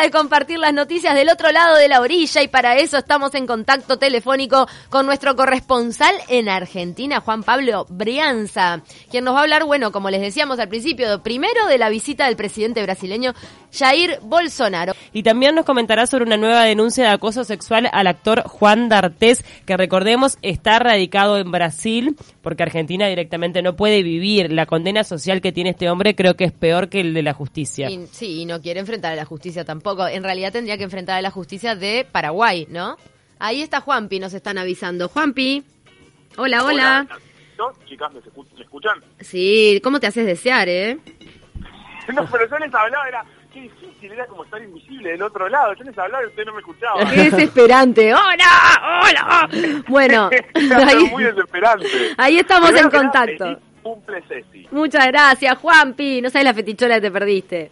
de 0.00 0.10
compartir 0.10 0.58
las 0.58 0.72
noticias 0.72 1.14
del 1.14 1.28
otro 1.28 1.50
lado 1.50 1.76
de 1.76 1.88
la 1.88 2.00
orilla 2.00 2.42
y 2.42 2.48
para 2.48 2.76
eso 2.76 2.98
estamos 2.98 3.34
en 3.34 3.46
contacto 3.46 3.98
telefónico 3.98 4.68
con 4.90 5.06
nuestro 5.06 5.34
corresponsal 5.34 6.14
en 6.28 6.48
Argentina, 6.48 7.20
Juan 7.20 7.42
Pablo 7.42 7.86
Brianza, 7.88 8.82
quien 9.10 9.24
nos 9.24 9.34
va 9.34 9.40
a 9.40 9.42
hablar, 9.42 9.64
bueno, 9.64 9.92
como 9.92 10.10
les 10.10 10.20
decíamos 10.20 10.58
al 10.58 10.68
principio, 10.68 11.22
primero 11.22 11.66
de 11.66 11.78
la 11.78 11.88
visita 11.88 12.26
del 12.26 12.36
presidente 12.36 12.82
brasileño 12.82 13.34
Jair 13.72 14.18
Bolsonaro. 14.22 14.94
Y 15.12 15.22
también 15.22 15.54
nos 15.54 15.64
comentará 15.64 16.06
sobre 16.06 16.24
una 16.24 16.36
nueva 16.36 16.64
denuncia 16.64 17.04
de 17.04 17.10
acoso 17.10 17.44
sexual 17.44 17.88
al 17.92 18.06
actor 18.06 18.42
Juan 18.42 18.88
D'Artés, 18.88 19.44
que 19.66 19.76
recordemos 19.76 20.38
está 20.42 20.78
radicado 20.78 21.38
en 21.38 21.50
Brasil, 21.50 22.16
porque 22.42 22.62
Argentina 22.62 23.06
directamente 23.08 23.62
no 23.62 23.76
puede 23.76 24.02
vivir. 24.02 24.52
La 24.52 24.66
condena 24.66 25.04
social 25.04 25.40
que 25.40 25.52
tiene 25.52 25.70
este 25.70 25.90
hombre 25.90 26.14
creo 26.14 26.34
que 26.34 26.44
es 26.44 26.52
peor 26.52 26.88
que 26.88 27.00
el 27.00 27.14
de 27.14 27.22
la 27.22 27.32
justicia. 27.32 27.88
sí, 28.10 28.42
y 28.42 28.44
no 28.44 28.60
quiere 28.60 28.80
enfrentar 28.80 29.12
a 29.12 29.16
la 29.16 29.24
justicia 29.24 29.64
tampoco. 29.64 30.06
En 30.06 30.22
realidad 30.22 30.52
tendría 30.52 30.78
que 30.78 30.84
enfrentar 30.84 31.18
a 31.18 31.22
la 31.22 31.30
justicia 31.30 31.74
de 31.74 32.06
Paraguay, 32.10 32.66
¿no? 32.70 32.96
Ahí 33.38 33.62
está 33.62 33.80
Juanpi, 33.80 34.18
nos 34.18 34.34
están 34.34 34.58
avisando. 34.58 35.08
Juanpi. 35.08 35.64
Hola, 36.36 36.64
hola. 36.64 37.06
¿No? 37.56 37.72
Chicas, 37.86 38.12
¿me, 38.12 38.20
escuchan? 38.62 39.02
Sí, 39.20 39.80
¿cómo 39.82 39.98
te 39.98 40.06
haces 40.06 40.26
desear, 40.26 40.68
eh? 40.68 40.98
no, 42.14 42.26
pero 42.30 42.48
yo 42.48 42.58
les 42.58 42.72
hablaba, 42.72 43.08
era 43.08 43.24
difícil, 43.98 44.12
era 44.12 44.26
como 44.26 44.44
estar 44.44 44.62
invisible 44.62 45.10
del 45.10 45.22
otro 45.22 45.48
lado. 45.48 45.74
Yo 45.74 45.84
les 45.84 45.98
hablaba 45.98 46.24
y 46.24 46.26
usted 46.26 46.44
no 46.44 46.52
me 46.52 46.60
escuchaba. 46.60 47.10
Qué 47.10 47.30
desesperante. 47.30 48.14
¡Hola! 48.14 49.02
¡Hola! 49.02 49.82
Bueno, 49.88 50.30
ahí, 50.54 51.04
muy 51.10 51.24
desesperante. 51.24 51.86
Ahí 52.16 52.38
estamos 52.38 52.70
en 52.74 52.90
contacto. 52.90 53.58
Cumple 53.82 54.22
Ceci. 54.28 54.68
Muchas 54.70 55.06
gracias, 55.06 55.56
Juanpi. 55.58 56.20
No 56.20 56.30
sabes 56.30 56.44
la 56.44 56.54
fetichola 56.54 56.96
que 56.96 57.00
te 57.00 57.10
perdiste. 57.10 57.70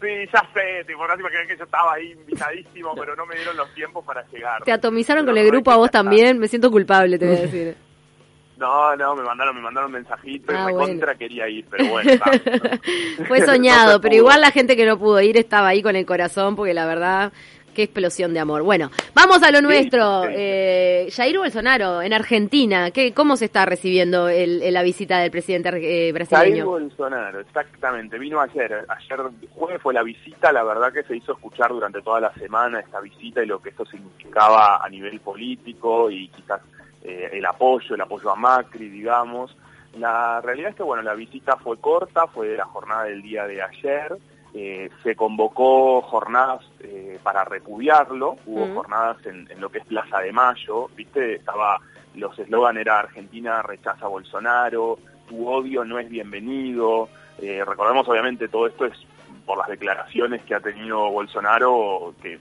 Sí, 0.00 0.08
ya 0.32 0.40
sé, 0.52 0.84
tipo, 0.84 1.06
no 1.06 1.14
que 1.16 1.56
yo 1.56 1.64
estaba 1.64 1.92
ahí 1.94 2.10
invitadísimo, 2.10 2.92
pero 2.96 3.14
no 3.14 3.24
me 3.24 3.36
dieron 3.36 3.56
los 3.56 3.72
tiempos 3.72 4.04
para 4.04 4.24
llegar. 4.32 4.64
¿Te 4.64 4.72
atomizaron 4.72 5.24
con 5.24 5.38
el 5.38 5.46
grupo 5.46 5.70
a 5.70 5.76
vos 5.76 5.92
también? 5.92 6.38
Me 6.38 6.48
siento 6.48 6.72
culpable, 6.72 7.18
te 7.20 7.26
voy 7.26 7.36
a 7.36 7.40
decir. 7.42 7.76
No, 8.62 8.94
no, 8.94 9.16
me 9.16 9.24
mandaron, 9.24 9.56
me 9.56 9.60
mandaron 9.60 9.90
mensajitos 9.90 10.54
y 10.54 10.56
ah, 10.56 10.70
contra 10.70 11.16
quería 11.16 11.48
ir, 11.48 11.66
pero 11.68 11.84
bueno. 11.86 12.12
Fue 13.26 13.40
soñado, 13.44 14.00
pero 14.00 14.14
igual 14.14 14.40
la 14.40 14.52
gente 14.52 14.76
que 14.76 14.86
no 14.86 14.96
pudo 15.00 15.20
ir 15.20 15.36
estaba 15.36 15.66
ahí 15.66 15.82
con 15.82 15.96
el 15.96 16.06
corazón, 16.06 16.54
porque 16.54 16.72
la 16.72 16.86
verdad, 16.86 17.32
qué 17.74 17.82
explosión 17.82 18.32
de 18.34 18.38
amor. 18.38 18.62
Bueno, 18.62 18.92
vamos 19.16 19.42
a 19.42 19.50
lo 19.50 19.62
nuestro. 19.62 20.26
Eh, 20.30 21.08
Jair 21.10 21.38
Bolsonaro, 21.38 22.02
en 22.02 22.12
Argentina, 22.12 22.92
¿qué, 22.92 23.12
¿cómo 23.12 23.36
se 23.36 23.46
está 23.46 23.66
recibiendo 23.66 24.28
el, 24.28 24.72
la 24.72 24.84
visita 24.84 25.18
del 25.18 25.32
presidente 25.32 25.70
eh, 25.70 26.12
brasileño? 26.12 26.52
Jair 26.52 26.64
Bolsonaro, 26.64 27.40
exactamente. 27.40 28.16
Vino 28.16 28.40
ayer, 28.40 28.86
ayer 28.88 29.20
jueves 29.56 29.82
fue 29.82 29.92
la 29.92 30.04
visita, 30.04 30.52
la 30.52 30.62
verdad 30.62 30.92
que 30.92 31.02
se 31.02 31.16
hizo 31.16 31.32
escuchar 31.32 31.70
durante 31.70 32.00
toda 32.00 32.20
la 32.20 32.32
semana 32.34 32.78
esta 32.78 33.00
visita 33.00 33.42
y 33.42 33.46
lo 33.46 33.60
que 33.60 33.70
esto 33.70 33.84
significaba 33.86 34.76
a 34.76 34.88
nivel 34.88 35.18
político 35.18 36.08
y 36.12 36.28
quizás 36.28 36.60
eh, 37.04 37.30
el 37.32 37.44
apoyo, 37.46 37.94
el 37.94 38.00
apoyo 38.00 38.30
a 38.30 38.36
Macri, 38.36 38.88
digamos. 38.88 39.56
La 39.98 40.40
realidad 40.40 40.70
es 40.70 40.76
que, 40.76 40.82
bueno, 40.82 41.02
la 41.02 41.14
visita 41.14 41.56
fue 41.56 41.78
corta, 41.78 42.26
fue 42.26 42.56
la 42.56 42.64
jornada 42.64 43.04
del 43.04 43.22
día 43.22 43.46
de 43.46 43.62
ayer. 43.62 44.16
Eh, 44.54 44.90
se 45.02 45.16
convocó 45.16 46.02
jornadas 46.02 46.62
eh, 46.80 47.18
para 47.22 47.42
repudiarlo, 47.44 48.36
hubo 48.44 48.74
jornadas 48.74 49.16
en, 49.24 49.48
lo 49.58 49.70
que 49.70 49.78
es 49.78 49.86
Plaza 49.86 50.20
de 50.20 50.30
Mayo, 50.30 50.90
viste, 50.94 51.36
estaba, 51.36 51.80
los 52.16 52.38
eslogan 52.38 52.76
era 52.76 52.98
Argentina 52.98 53.62
rechaza 53.62 54.04
a 54.04 54.10
Bolsonaro, 54.10 54.98
tu 55.26 55.48
odio 55.48 55.86
no 55.86 55.98
es 55.98 56.10
bienvenido, 56.10 57.08
recordemos 57.40 58.06
obviamente 58.06 58.46
todo 58.48 58.66
esto 58.66 58.84
es 58.84 58.92
por 59.46 59.56
las 59.56 59.68
declaraciones 59.68 60.42
que 60.42 60.54
ha 60.54 60.60
tenido 60.60 61.10
Bolsonaro, 61.10 62.14
que 62.20 62.38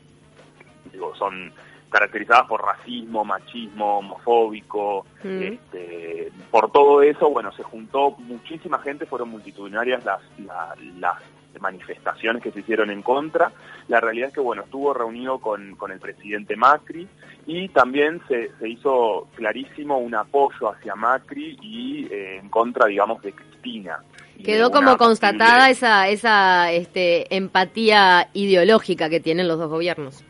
digo, 0.91 1.15
son 1.15 1.53
caracterizadas 1.91 2.47
por 2.47 2.63
racismo, 2.63 3.23
machismo, 3.23 3.99
homofóbico, 3.99 5.05
mm. 5.23 5.41
este, 5.43 6.31
por 6.49 6.71
todo 6.71 7.03
eso, 7.03 7.29
bueno, 7.29 7.51
se 7.51 7.63
juntó 7.63 8.11
muchísima 8.17 8.79
gente, 8.79 9.05
fueron 9.05 9.29
multitudinarias 9.29 10.03
las, 10.05 10.21
las 10.97 11.17
manifestaciones 11.59 12.41
que 12.41 12.51
se 12.51 12.61
hicieron 12.61 12.89
en 12.89 13.01
contra. 13.01 13.51
La 13.89 13.99
realidad 13.99 14.29
es 14.29 14.33
que, 14.33 14.39
bueno, 14.39 14.63
estuvo 14.63 14.93
reunido 14.93 15.39
con, 15.39 15.75
con 15.75 15.91
el 15.91 15.99
presidente 15.99 16.55
Macri 16.55 17.07
y 17.45 17.67
también 17.69 18.21
se, 18.27 18.51
se 18.57 18.69
hizo 18.69 19.27
clarísimo 19.35 19.97
un 19.97 20.15
apoyo 20.15 20.71
hacia 20.71 20.95
Macri 20.95 21.57
y 21.61 22.07
eh, 22.09 22.37
en 22.37 22.49
contra, 22.49 22.87
digamos, 22.87 23.21
de 23.21 23.33
Cristina. 23.33 23.99
Quedó 24.43 24.71
como 24.71 24.97
constatada 24.97 25.69
esa, 25.69 26.07
esa 26.07 26.71
este, 26.71 27.35
empatía 27.35 28.29
ideológica 28.33 29.09
que 29.09 29.19
tienen 29.19 29.47
los 29.47 29.59
dos 29.59 29.69
gobiernos. 29.69 30.23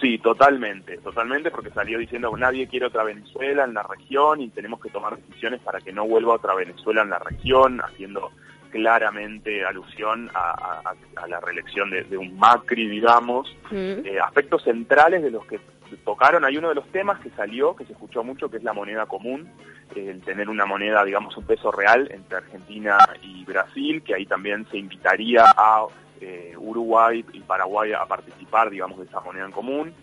Sí, 0.00 0.18
totalmente, 0.18 0.96
totalmente, 0.98 1.50
porque 1.50 1.70
salió 1.70 1.98
diciendo 1.98 2.32
que 2.32 2.40
nadie 2.40 2.68
quiere 2.68 2.86
otra 2.86 3.04
Venezuela 3.04 3.64
en 3.64 3.74
la 3.74 3.82
región 3.82 4.40
y 4.40 4.48
tenemos 4.48 4.80
que 4.80 4.88
tomar 4.88 5.16
decisiones 5.16 5.60
para 5.60 5.80
que 5.80 5.92
no 5.92 6.06
vuelva 6.06 6.34
otra 6.34 6.54
Venezuela 6.54 7.02
en 7.02 7.10
la 7.10 7.18
región, 7.18 7.80
haciendo 7.80 8.30
claramente 8.70 9.64
alusión 9.64 10.30
a, 10.34 10.94
la 11.28 11.40
reelección 11.40 11.90
de, 11.90 12.16
un 12.16 12.38
Macri, 12.38 12.88
digamos. 12.88 13.54
Mm. 13.70 14.06
Eh, 14.06 14.18
aspectos 14.24 14.62
centrales 14.62 15.22
de 15.22 15.30
los 15.30 15.44
que 15.44 15.60
tocaron, 16.04 16.44
hay 16.44 16.56
uno 16.56 16.70
de 16.70 16.76
los 16.76 16.86
temas 16.88 17.20
que 17.20 17.30
salió, 17.30 17.76
que 17.76 17.84
se 17.84 17.92
escuchó 17.92 18.24
mucho, 18.24 18.48
que 18.48 18.56
es 18.56 18.64
la 18.64 18.72
moneda 18.72 19.06
común, 19.06 19.50
el 19.94 20.22
tener 20.22 20.48
una 20.48 20.64
moneda, 20.64 21.04
digamos, 21.04 21.36
un 21.36 21.44
peso 21.44 21.70
real 21.72 22.08
entre 22.12 22.38
Argentina 22.38 22.96
y 23.22 23.44
Brasil, 23.44 24.02
que 24.02 24.14
ahí 24.14 24.24
también 24.24 24.66
se 24.70 24.78
invitaría 24.78 25.44
a 25.44 25.86
eh, 26.20 26.54
Uruguay 26.56 27.24
y 27.32 27.40
Paraguay 27.40 27.92
a 27.92 28.04
participar, 28.06 28.70
digamos, 28.70 28.98
de 28.98 29.06
esa 29.06 29.20
moneda 29.20 29.46
en 29.46 29.52
común. 29.52 29.94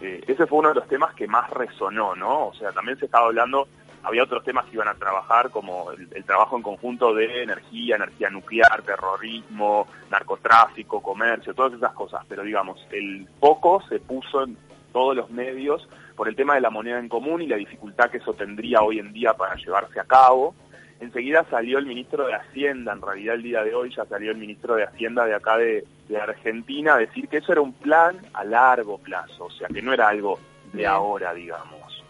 Eh, 0.00 0.22
ese 0.26 0.46
fue 0.46 0.58
uno 0.58 0.68
de 0.70 0.76
los 0.76 0.88
temas 0.88 1.14
que 1.14 1.26
más 1.26 1.50
resonó, 1.50 2.14
¿no? 2.14 2.48
O 2.48 2.54
sea, 2.54 2.72
también 2.72 2.98
se 2.98 3.06
estaba 3.06 3.26
hablando, 3.26 3.68
había 4.02 4.22
otros 4.22 4.44
temas 4.44 4.66
que 4.66 4.74
iban 4.74 4.88
a 4.88 4.94
trabajar, 4.94 5.50
como 5.50 5.90
el, 5.90 6.24
trabajo 6.24 6.56
en 6.56 6.62
conjunto 6.62 7.14
de 7.14 7.42
energía, 7.42 7.96
energía 7.96 8.30
nuclear, 8.30 8.82
terrorismo, 8.82 9.86
narcotráfico, 10.10 11.02
comercio, 11.02 11.54
todas 11.54 11.72
esas 11.72 11.92
cosas, 11.92 12.24
pero 12.28 12.42
digamos, 12.42 12.86
el 12.90 13.26
foco 13.40 13.82
se 13.88 14.00
puso 14.00 14.44
en 14.44 14.56
todos 14.92 15.16
los 15.16 15.30
medios 15.30 15.88
por 16.14 16.28
el 16.28 16.36
tema 16.36 16.54
de 16.54 16.62
la 16.62 16.70
moneda 16.70 16.98
en 16.98 17.08
común 17.08 17.42
y 17.42 17.46
la 17.46 17.56
dificultad 17.56 18.10
que 18.10 18.16
eso 18.18 18.32
tendría 18.32 18.82
hoy 18.82 18.98
en 18.98 19.12
día 19.12 19.34
para 19.34 19.54
llevarse 19.56 20.00
a 20.00 20.04
cabo. 20.04 20.54
Enseguida 20.98 21.44
salió 21.50 21.78
el 21.78 21.86
ministro 21.86 22.26
de 22.26 22.34
Hacienda, 22.34 22.94
en 22.94 23.02
realidad 23.02 23.34
el 23.34 23.42
día 23.42 23.62
de 23.62 23.74
hoy 23.74 23.94
ya 23.94 24.06
salió 24.06 24.30
el 24.30 24.38
ministro 24.38 24.76
de 24.76 24.84
Hacienda 24.84 25.26
de 25.26 25.34
acá 25.34 25.58
de, 25.58 25.84
Argentina 26.20 26.94
a 26.94 26.98
decir 26.98 27.28
que 27.28 27.38
eso 27.38 27.52
era 27.52 27.60
un 27.60 27.72
plan 27.72 28.16
a 28.32 28.44
largo 28.44 28.96
plazo, 28.98 29.46
o 29.46 29.50
sea, 29.50 29.66
que 29.68 29.82
no 29.82 29.92
era 29.92 30.08
algo 30.08 30.38
de 30.72 30.86
ahora, 30.86 31.34
digamos. 31.34 32.04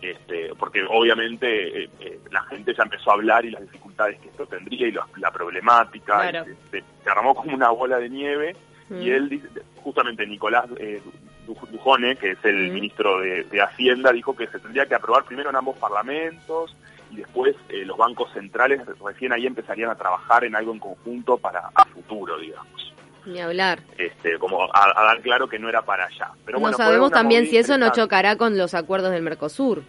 Este, 0.00 0.54
porque 0.58 0.82
obviamente 0.88 1.84
eh, 1.84 1.90
eh, 2.00 2.20
la 2.30 2.42
gente 2.44 2.74
ya 2.74 2.82
empezó 2.82 3.10
a 3.10 3.14
hablar 3.14 3.44
y 3.44 3.50
las 3.50 3.62
dificultades 3.62 4.18
que 4.18 4.28
esto 4.28 4.46
tendría 4.46 4.88
y 4.88 4.92
la 4.92 5.30
problemática, 5.30 6.44
se, 6.70 6.82
armó 7.08 7.34
como 7.34 7.54
una 7.54 7.70
bola 7.70 7.98
de 7.98 8.10
nieve 8.10 8.56
y 8.90 8.94
mm. 8.94 9.12
él, 9.12 9.50
justamente 9.76 10.26
Nicolás 10.26 10.66
eh, 10.78 11.00
Dujone, 11.46 12.16
que 12.16 12.32
es 12.32 12.44
el 12.44 12.70
mm. 12.70 12.74
ministro 12.74 13.20
de, 13.20 13.44
de 13.44 13.62
Hacienda, 13.62 14.12
dijo 14.12 14.34
que 14.34 14.46
se 14.48 14.58
tendría 14.58 14.86
que 14.86 14.94
aprobar 14.94 15.24
primero 15.24 15.50
en 15.50 15.56
ambos 15.56 15.76
parlamentos 15.78 16.74
y 17.14 17.18
después 17.18 17.54
eh, 17.68 17.84
los 17.84 17.96
bancos 17.96 18.32
centrales 18.32 18.80
recién 19.02 19.32
ahí 19.32 19.46
empezarían 19.46 19.90
a 19.90 19.94
trabajar 19.94 20.44
en 20.44 20.56
algo 20.56 20.72
en 20.72 20.80
conjunto 20.80 21.38
para 21.38 21.70
a 21.74 21.84
futuro, 21.86 22.38
digamos. 22.38 22.92
Ni 23.24 23.40
hablar. 23.40 23.80
Este, 23.96 24.38
como 24.38 24.64
a, 24.64 24.92
dar 24.94 25.20
claro 25.22 25.48
que 25.48 25.58
no 25.58 25.68
era 25.68 25.82
para 25.82 26.06
allá. 26.06 26.30
Pero 26.44 26.58
no 26.58 26.72
sabemos 26.72 27.10
también 27.10 27.46
si 27.46 27.56
eso 27.56 27.78
no 27.78 27.90
chocará 27.90 28.36
con 28.36 28.58
los 28.58 28.74
acuerdos 28.74 29.12
del 29.12 29.22
Mercosur. 29.22 29.82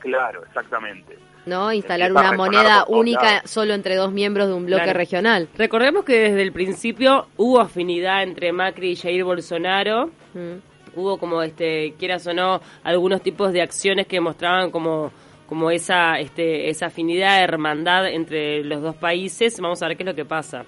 Claro, 0.00 0.42
exactamente. 0.44 1.18
¿no? 1.46 1.72
Instalar 1.72 2.10
una 2.10 2.32
moneda 2.32 2.84
única 2.88 3.42
solo 3.44 3.74
entre 3.74 3.94
dos 3.96 4.12
miembros 4.12 4.48
de 4.48 4.54
un 4.54 4.66
bloque 4.66 4.92
regional. 4.92 5.48
Recordemos 5.56 6.04
que 6.04 6.18
desde 6.18 6.42
el 6.42 6.52
principio 6.52 7.26
hubo 7.36 7.60
afinidad 7.60 8.22
entre 8.22 8.52
Macri 8.52 8.92
y 8.92 8.96
Jair 8.96 9.24
Bolsonaro. 9.24 10.10
Mm. 10.34 10.72
Hubo 10.94 11.18
como, 11.18 11.42
este, 11.42 11.94
quieras 11.98 12.26
o 12.26 12.34
no, 12.34 12.60
algunos 12.82 13.22
tipos 13.22 13.52
de 13.52 13.62
acciones 13.62 14.06
que 14.06 14.20
mostraban 14.20 14.70
como 14.70 15.10
como 15.52 15.70
esa, 15.70 16.18
este, 16.18 16.70
esa 16.70 16.86
afinidad, 16.86 17.44
hermandad 17.44 18.08
entre 18.08 18.64
los 18.64 18.80
dos 18.80 18.96
países. 18.96 19.60
Vamos 19.60 19.82
a 19.82 19.88
ver 19.88 19.98
qué 19.98 20.02
es 20.02 20.06
lo 20.06 20.14
que 20.14 20.24
pasa. 20.24 20.64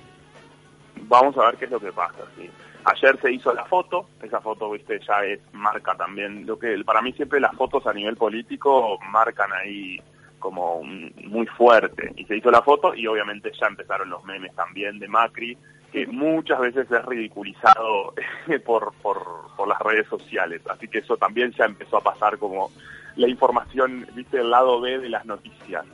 Vamos 1.09 1.39
a 1.39 1.47
ver 1.47 1.57
qué 1.57 1.65
es 1.65 1.71
lo 1.71 1.81
que 1.81 1.91
pasa, 1.91 2.23
sí. 2.37 2.51
Ayer 2.85 3.19
se 3.23 3.33
hizo 3.33 3.55
la 3.55 3.65
foto, 3.65 4.11
esa 4.23 4.43
foto, 4.43 4.71
viste, 4.73 5.01
ya 5.09 5.25
es 5.25 5.41
marca 5.55 5.95
también, 5.95 6.45
lo 6.45 6.59
que 6.59 6.77
para 6.85 7.01
mí 7.01 7.15
siempre 7.15 7.41
las 7.41 7.57
fotos 7.57 7.87
a 7.87 7.95
nivel 7.95 8.15
político 8.17 8.99
marcan 9.11 9.51
ahí 9.55 9.99
como 10.39 10.83
muy 10.83 11.47
fuerte. 11.47 12.13
Y 12.17 12.27
se 12.27 12.37
hizo 12.37 12.51
la 12.51 12.61
foto 12.61 12.95
y 12.95 13.07
obviamente 13.07 13.53
ya 13.59 13.69
empezaron 13.69 14.11
los 14.11 14.23
memes 14.27 14.55
también 14.55 14.99
de 14.99 15.09
Macri, 15.09 15.57
que 15.93 16.07
muchas 16.09 16.61
veces 16.61 16.91
es 16.91 17.05
ridiculizado 17.07 18.13
por, 18.67 18.93
por, 19.01 19.25
por 19.57 19.67
las 19.67 19.79
redes 19.79 20.07
sociales. 20.09 20.61
Así 20.69 20.89
que 20.89 20.99
eso 20.99 21.17
también 21.17 21.53
ya 21.53 21.65
empezó 21.65 21.97
a 21.97 22.03
pasar 22.03 22.37
como 22.37 22.71
la 23.17 23.29
información, 23.29 24.07
viste, 24.15 24.39
el 24.39 24.51
lado 24.51 24.81
B 24.81 24.99
de 24.99 25.09
las 25.09 25.25
noticias. 25.25 25.85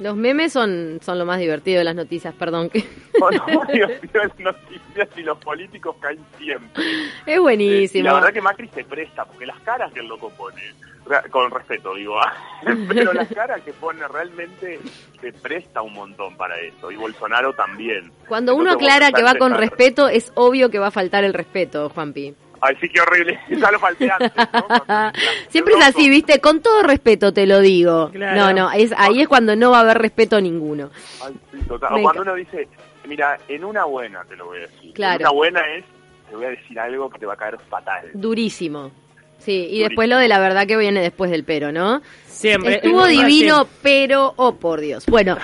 Los 0.00 0.16
memes 0.16 0.52
son, 0.52 0.98
son 1.02 1.20
lo 1.20 1.24
más 1.24 1.38
divertido 1.38 1.78
de 1.78 1.84
las 1.84 1.94
noticias, 1.94 2.34
perdón. 2.34 2.68
que 2.68 2.80
divertidas 3.72 4.26
las 4.26 4.40
noticias 4.40 5.08
y 5.16 5.22
los 5.22 5.38
políticos 5.38 5.94
caen 6.00 6.18
siempre. 6.36 6.82
Es 7.26 7.38
buenísimo. 7.38 8.00
Y 8.00 8.02
la 8.02 8.14
verdad 8.14 8.32
que 8.32 8.40
Macri 8.40 8.68
se 8.74 8.82
presta, 8.84 9.24
porque 9.24 9.46
las 9.46 9.60
caras 9.60 9.92
que 9.92 10.00
él 10.00 10.08
loco 10.08 10.30
pone, 10.30 10.60
re- 11.06 11.30
con 11.30 11.48
respeto 11.48 11.94
digo, 11.94 12.18
ah, 12.18 12.32
pero 12.88 13.12
las 13.12 13.28
caras 13.28 13.60
que 13.62 13.72
pone 13.72 14.00
realmente 14.08 14.80
se 15.20 15.32
presta 15.32 15.80
un 15.82 15.92
montón 15.92 16.36
para 16.36 16.58
eso. 16.60 16.90
Y 16.90 16.96
Bolsonaro 16.96 17.52
también. 17.52 18.10
Cuando 18.26 18.56
uno 18.56 18.72
Entonces, 18.72 18.88
aclara 18.98 19.12
que 19.12 19.22
va 19.22 19.36
con 19.36 19.54
respeto, 19.54 20.08
es 20.08 20.32
obvio 20.34 20.70
que 20.70 20.80
va 20.80 20.88
a 20.88 20.90
faltar 20.90 21.22
el 21.22 21.34
respeto, 21.34 21.88
Juanpi. 21.90 22.34
Ay, 22.66 22.76
sí, 22.80 22.88
qué 22.88 23.00
horrible. 23.00 23.38
Ya 23.50 23.70
lo 23.70 23.78
falté 23.78 24.10
antes, 24.10 24.32
¿no? 24.36 25.12
Siempre 25.48 25.74
es 25.74 25.84
así, 25.84 26.08
¿viste? 26.08 26.40
Con 26.40 26.60
todo 26.62 26.82
respeto 26.82 27.32
te 27.32 27.46
lo 27.46 27.60
digo. 27.60 28.10
Claro. 28.10 28.40
No, 28.40 28.52
no, 28.52 28.72
es, 28.72 28.92
ahí 28.96 29.20
es 29.20 29.28
cuando 29.28 29.54
no 29.54 29.70
va 29.70 29.78
a 29.78 29.80
haber 29.80 29.98
respeto 29.98 30.40
ninguno. 30.40 30.90
Ay, 31.24 31.34
sí, 31.52 31.58
total. 31.68 31.92
Me 31.94 32.00
O 32.00 32.02
cuando 32.02 32.22
uno 32.22 32.34
dice, 32.34 32.68
mira, 33.06 33.38
en 33.48 33.64
una 33.64 33.84
buena 33.84 34.24
te 34.24 34.36
lo 34.36 34.46
voy 34.46 34.58
a 34.58 34.60
decir. 34.62 34.94
Claro. 34.94 35.16
En 35.16 35.20
una 35.20 35.30
buena 35.30 35.74
es, 35.74 35.84
te 36.30 36.36
voy 36.36 36.46
a 36.46 36.48
decir 36.50 36.78
algo 36.78 37.10
que 37.10 37.18
te 37.18 37.26
va 37.26 37.34
a 37.34 37.36
caer 37.36 37.58
fatal. 37.68 38.10
Durísimo. 38.14 38.90
Sí, 39.38 39.68
y 39.70 39.80
después 39.80 40.08
lo 40.08 40.16
de 40.16 40.26
la 40.26 40.38
verdad 40.38 40.66
que 40.66 40.76
viene 40.78 41.02
después 41.02 41.30
del 41.30 41.44
pero, 41.44 41.70
¿no? 41.70 42.00
Siempre. 42.26 42.76
Estuvo 42.76 43.06
divino, 43.06 43.68
pero, 43.82 44.32
oh 44.36 44.54
por 44.54 44.80
Dios. 44.80 45.04
Bueno, 45.04 45.36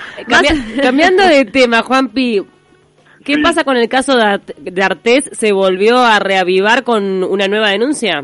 cambiando 0.81 1.23
de 1.27 1.45
tema, 1.51 1.83
Juanpi, 1.83 2.43
¿qué 3.23 3.35
Sí. 3.35 3.41
pasa 3.41 3.63
con 3.63 3.77
el 3.77 3.87
caso 3.89 4.15
de, 4.15 4.23
Art- 4.23 4.55
de 4.57 4.83
Artés? 4.83 5.29
¿Se 5.33 5.51
volvió 5.51 5.97
a 5.99 6.19
reavivar 6.19 6.83
con 6.83 7.23
una 7.23 7.47
nueva 7.47 7.69
denuncia? 7.69 8.23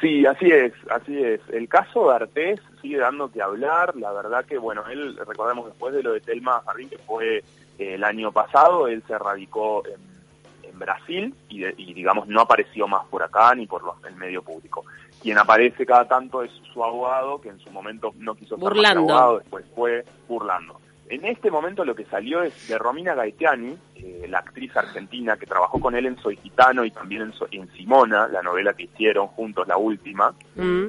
Sí, 0.00 0.24
así 0.24 0.46
es, 0.46 0.72
así 0.90 1.22
es. 1.22 1.40
El 1.52 1.68
caso 1.68 2.08
de 2.08 2.14
Artés 2.16 2.60
sigue 2.80 2.96
dando 2.98 3.30
que 3.30 3.42
hablar. 3.42 3.94
La 3.96 4.12
verdad 4.12 4.44
que, 4.46 4.56
bueno, 4.56 4.82
él, 4.90 5.16
recordemos 5.26 5.66
después 5.66 5.92
de 5.94 6.02
lo 6.02 6.12
de 6.12 6.20
Telma 6.20 6.62
Jardín, 6.64 6.88
que 6.88 6.98
fue 6.98 7.38
eh, 7.78 7.94
el 7.94 8.04
año 8.04 8.32
pasado, 8.32 8.88
él 8.88 9.02
se 9.06 9.18
radicó 9.18 9.82
en, 9.86 10.70
en 10.70 10.78
Brasil 10.78 11.34
y, 11.50 11.60
de- 11.60 11.74
y, 11.76 11.92
digamos, 11.92 12.28
no 12.28 12.40
apareció 12.40 12.88
más 12.88 13.04
por 13.08 13.22
acá 13.22 13.54
ni 13.54 13.66
por 13.66 13.82
los- 13.84 14.02
el 14.08 14.16
medio 14.16 14.42
público. 14.42 14.84
Quien 15.22 15.36
aparece 15.36 15.84
cada 15.84 16.08
tanto 16.08 16.42
es 16.42 16.50
su 16.72 16.82
abogado, 16.82 17.38
que 17.38 17.50
en 17.50 17.58
su 17.60 17.70
momento 17.70 18.12
no 18.16 18.34
quiso 18.34 18.56
ser 18.56 18.86
abogado, 18.86 19.38
después 19.40 19.66
fue 19.74 20.02
burlando. 20.26 20.80
En 21.10 21.24
este 21.24 21.50
momento 21.50 21.84
lo 21.84 21.96
que 21.96 22.04
salió 22.04 22.40
es 22.42 22.68
de 22.68 22.78
Romina 22.78 23.14
Gaetiani, 23.16 23.76
eh, 23.96 24.26
la 24.28 24.38
actriz 24.38 24.74
argentina 24.76 25.36
que 25.36 25.44
trabajó 25.44 25.80
con 25.80 25.96
él 25.96 26.06
en 26.06 26.16
Soy 26.18 26.36
Gitano 26.36 26.84
y 26.84 26.92
también 26.92 27.22
en, 27.22 27.32
So- 27.32 27.48
en 27.50 27.68
Simona, 27.72 28.28
la 28.28 28.42
novela 28.42 28.74
que 28.74 28.84
hicieron 28.84 29.26
juntos, 29.26 29.66
la 29.66 29.76
última. 29.76 30.32
Mm. 30.54 30.86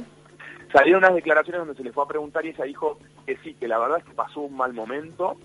Salieron 0.71 1.03
unas 1.03 1.15
declaraciones 1.15 1.59
donde 1.61 1.73
se 1.75 1.83
le 1.83 1.91
fue 1.91 2.03
a 2.03 2.07
preguntar 2.07 2.45
y 2.45 2.49
ella 2.49 2.65
dijo 2.65 2.99
que 3.25 3.35
sí, 3.37 3.55
que 3.55 3.67
la 3.67 3.79
verdad 3.79 3.97
es 3.97 4.03
que 4.05 4.13
pasó 4.13 4.41
un 4.41 4.55
mal 4.55 4.73
momento, 4.73 5.37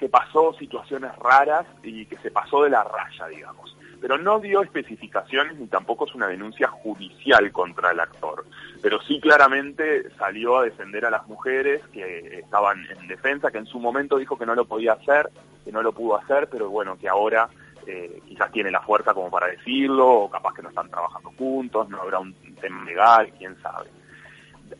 que 0.00 0.08
pasó 0.08 0.54
situaciones 0.54 1.14
raras 1.18 1.66
y 1.82 2.06
que 2.06 2.16
se 2.16 2.30
pasó 2.30 2.64
de 2.64 2.70
la 2.70 2.82
raya, 2.84 3.26
digamos. 3.28 3.76
Pero 4.02 4.18
no 4.18 4.40
dio 4.40 4.62
especificaciones 4.62 5.56
ni 5.56 5.68
tampoco 5.68 6.06
es 6.06 6.14
una 6.14 6.26
denuncia 6.26 6.66
judicial 6.66 7.50
contra 7.52 7.92
el 7.92 8.00
actor. 8.00 8.44
Pero 8.82 9.00
sí 9.02 9.20
claramente 9.20 10.10
salió 10.18 10.58
a 10.58 10.64
defender 10.64 11.06
a 11.06 11.10
las 11.10 11.26
mujeres 11.28 11.80
que 11.92 12.40
estaban 12.40 12.84
en 12.90 13.06
defensa, 13.06 13.52
que 13.52 13.58
en 13.58 13.66
su 13.66 13.78
momento 13.78 14.18
dijo 14.18 14.36
que 14.36 14.44
no 14.44 14.56
lo 14.56 14.64
podía 14.64 14.94
hacer, 14.94 15.30
que 15.64 15.70
no 15.70 15.82
lo 15.82 15.92
pudo 15.92 16.16
hacer, 16.16 16.48
pero 16.50 16.68
bueno, 16.68 16.98
que 16.98 17.08
ahora 17.08 17.48
eh, 17.86 18.20
quizás 18.26 18.50
tiene 18.50 18.72
la 18.72 18.80
fuerza 18.80 19.14
como 19.14 19.30
para 19.30 19.46
decirlo, 19.46 20.08
o 20.08 20.30
capaz 20.30 20.54
que 20.54 20.62
no 20.62 20.70
están 20.70 20.90
trabajando 20.90 21.30
juntos, 21.38 21.88
no 21.88 22.02
habrá 22.02 22.18
un 22.18 22.34
tema 22.60 22.84
legal, 22.84 23.32
quién 23.38 23.56
sabe. 23.62 23.88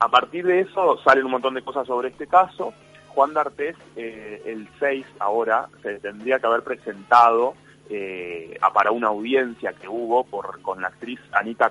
A 0.01 0.09
partir 0.09 0.45
de 0.45 0.61
eso 0.61 0.99
salen 1.05 1.27
un 1.27 1.31
montón 1.31 1.55
de 1.55 1.63
cosas 1.63 1.87
sobre 1.87 2.09
este 2.09 2.27
caso. 2.27 2.75
Juan 3.09 3.35
D'Artés, 3.35 3.77
eh, 3.95 4.43
el 4.47 4.69
6 4.81 5.07
ahora, 5.19 5.69
se 5.83 5.99
tendría 5.99 6.39
que 6.39 6.47
haber 6.47 6.63
presentado 6.63 7.55
eh, 7.93 8.59
para 8.73 8.91
una 8.91 9.09
audiencia 9.09 9.75
que 9.75 9.87
hubo 9.87 10.25
por, 10.25 10.63
con 10.63 10.81
la 10.81 10.89
actriz 10.89 11.21
Anita 11.33 11.71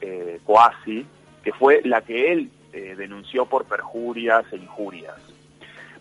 eh, 0.00 0.40
Coasi, 0.44 1.06
que 1.44 1.52
fue 1.52 1.82
la 1.84 2.00
que 2.00 2.32
él 2.32 2.50
eh, 2.72 2.96
denunció 2.96 3.46
por 3.46 3.64
perjurias 3.64 4.44
e 4.52 4.56
injurias. 4.56 5.14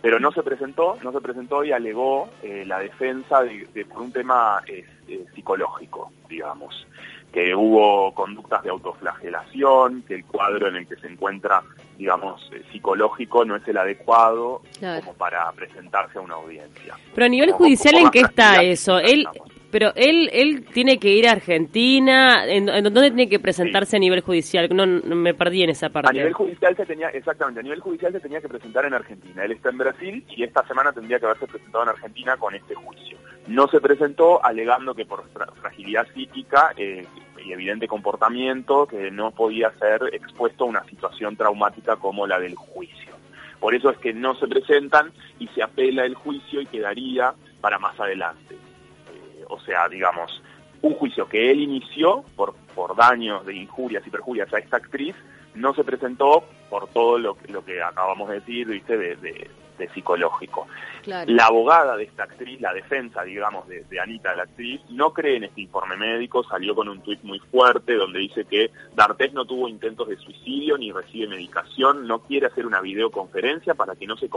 Pero 0.01 0.19
no 0.19 0.31
se 0.31 0.43
presentó, 0.43 0.97
no 1.03 1.11
se 1.11 1.21
presentó 1.21 1.63
y 1.63 1.71
alegó 1.71 2.29
eh, 2.41 2.63
la 2.65 2.79
defensa 2.79 3.43
de, 3.43 3.85
por 3.85 4.01
un 4.01 4.11
tema 4.11 4.61
eh, 4.67 4.85
psicológico, 5.33 6.11
digamos 6.27 6.87
que 7.31 7.53
hubo 7.53 8.13
conductas 8.13 8.63
de 8.63 8.69
autoflagelación, 8.69 10.03
que 10.03 10.15
el 10.15 10.25
cuadro 10.25 10.69
en 10.69 10.77
el 10.77 10.87
que 10.87 10.95
se 10.95 11.07
encuentra, 11.07 11.61
digamos, 11.97 12.49
eh, 12.53 12.61
psicológico 12.71 13.45
no 13.45 13.55
es 13.55 13.67
el 13.67 13.77
adecuado 13.77 14.61
Claro. 14.79 15.01
como 15.05 15.17
para 15.17 15.51
presentarse 15.53 16.17
a 16.17 16.21
una 16.21 16.35
audiencia. 16.35 16.95
Pero 17.13 17.25
a 17.25 17.29
nivel 17.29 17.51
Como- 17.51 17.65
judicial, 17.65 17.95
¿en 17.95 18.09
qué 18.09 18.19
está 18.21 18.61
eso? 18.63 18.99
Él, 18.99 19.25
pero 19.71 19.91
él, 19.95 20.29
él 20.31 20.65
tiene 20.73 20.97
que 20.99 21.09
ir 21.09 21.27
a 21.27 21.31
Argentina. 21.33 22.45
¿En, 22.45 22.69
en 22.69 22.83
dónde 22.85 23.09
tiene 23.11 23.27
que 23.29 23.39
presentarse 23.39 23.97
a 23.97 23.99
nivel 23.99 24.21
judicial? 24.21 24.69
No, 24.73 24.85
no 24.85 25.15
me 25.15 25.33
perdí 25.33 25.63
en 25.63 25.69
esa 25.71 25.89
parte. 25.89 26.09
A 26.09 26.13
nivel 26.13 26.33
judicial 26.33 26.75
se 26.77 26.85
tenía, 26.85 27.09
exactamente, 27.09 27.59
a 27.59 27.63
nivel 27.63 27.79
judicial 27.81 28.11
se 28.13 28.19
tenía 28.19 28.39
que 28.41 28.47
presentar 28.47 28.85
en 28.85 28.93
Argentina. 28.93 29.43
Él 29.43 29.51
está 29.53 29.69
en 29.69 29.77
Brasil 29.77 30.25
y 30.29 30.43
esta 30.43 30.65
semana 30.67 30.91
tendría 30.93 31.19
que 31.19 31.25
haberse 31.25 31.47
presentado 31.47 31.83
en 31.83 31.89
Argentina 31.89 32.37
con 32.37 32.55
este 32.55 32.75
juicio. 32.75 33.17
No 33.47 33.67
se 33.67 33.79
presentó 33.81 34.43
alegando 34.43 34.95
que 34.95 35.05
por 35.05 35.27
fra- 35.29 35.47
fragilidad 35.61 36.07
psíquica 36.13 36.71
eh, 36.77 37.05
y 37.45 37.53
evidente 37.53 37.87
comportamiento 37.87 38.87
que 38.87 39.11
no 39.11 39.31
podía 39.31 39.71
ser 39.79 40.01
expuesto 40.13 40.63
a 40.63 40.67
una 40.67 40.83
situación 40.85 41.35
traumática 41.35 41.95
como 41.97 42.25
la 42.27 42.39
del 42.39 42.55
juicio. 42.55 43.13
Por 43.59 43.73
eso 43.75 43.89
es 43.89 43.97
que 43.99 44.13
no 44.13 44.35
se 44.35 44.47
presentan 44.47 45.11
y 45.39 45.47
se 45.49 45.63
apela 45.63 46.05
el 46.05 46.15
juicio 46.15 46.61
y 46.61 46.65
quedaría 46.65 47.33
para 47.61 47.79
más 47.79 47.99
adelante. 47.99 48.55
Eh, 48.55 49.43
o 49.49 49.59
sea, 49.59 49.87
digamos, 49.87 50.41
un 50.81 50.93
juicio 50.95 51.27
que 51.27 51.51
él 51.51 51.61
inició 51.61 52.23
por, 52.35 52.53
por 52.75 52.95
daños 52.95 53.45
de 53.45 53.55
injurias 53.55 54.05
y 54.05 54.09
perjurias 54.09 54.53
a 54.53 54.59
esta 54.59 54.77
actriz, 54.77 55.15
no 55.55 55.73
se 55.73 55.83
presentó 55.83 56.43
por 56.69 56.87
todo 56.89 57.17
lo, 57.17 57.37
lo 57.47 57.63
que 57.63 57.81
acabamos 57.81 58.27
de 58.29 58.35
decir, 58.35 58.67
¿viste? 58.67 58.97
De, 58.97 59.15
de- 59.15 59.49
de 59.77 59.87
psicológico. 59.89 60.67
claro. 61.03 61.31
La 61.31 61.45
abogada 61.45 61.97
de 61.97 62.03
esta 62.05 62.23
actriz, 62.23 62.59
la 62.61 62.73
defensa, 62.73 63.23
digamos, 63.23 63.67
de, 63.67 63.83
de 63.83 63.99
Anita, 63.99 64.35
la 64.35 64.43
actriz, 64.43 64.81
no 64.89 65.11
cree 65.13 65.37
en 65.37 65.43
este 65.45 65.61
informe 65.61 65.95
médico, 65.97 66.43
salió 66.43 66.73
con 66.75 66.89
un 66.89 67.01
tuit 67.01 67.21
muy 67.23 67.39
fuerte 67.39 67.93
donde 67.95 68.19
dice 68.19 68.45
que 68.45 68.71
D'Artés 68.95 69.33
no 69.33 69.45
tuvo 69.45 69.67
intentos 69.67 70.07
de 70.07 70.17
suicidio 70.17 70.77
ni 70.77 70.91
recibe 70.91 71.27
medicación, 71.27 72.07
no 72.07 72.19
quiere 72.19 72.47
hacer 72.47 72.65
una 72.65 72.81
videoconferencia 72.81 73.73
para 73.75 73.95
que 73.95 74.07
no 74.07 74.17
se 74.17 74.29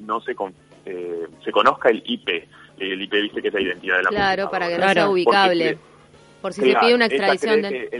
no 0.00 0.20
se, 0.20 0.34
con- 0.34 0.54
eh, 0.86 1.26
se 1.44 1.52
conozca 1.52 1.88
el 1.90 2.02
IP. 2.04 2.48
El 2.78 3.00
IP 3.02 3.12
dice 3.14 3.42
que 3.42 3.48
es 3.48 3.54
la 3.54 3.60
identidad 3.60 3.96
de 3.98 4.02
la 4.04 4.08
Claro, 4.10 4.50
para 4.50 4.68
que 4.68 4.78
no 4.78 4.88
sea 4.92 5.08
ubicable. 5.08 5.64
cree- 5.76 5.78
Por 6.42 6.52
si 6.52 6.60
se 6.62 6.70
Claro, 6.70 6.80
pide 6.86 6.94
una 6.94 7.06
extradición 7.06 7.60
cree 7.60 7.88
de... 7.90 7.96